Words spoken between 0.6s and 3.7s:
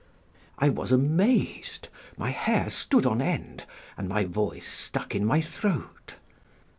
was amazed, my hair stood on end,